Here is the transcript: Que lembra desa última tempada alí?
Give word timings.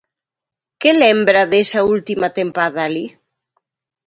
Que 0.81 0.91
lembra 1.03 1.49
desa 1.53 1.79
última 1.95 2.27
tempada 2.39 2.79
alí? 2.87 3.05